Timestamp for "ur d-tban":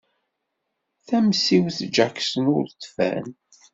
2.57-3.27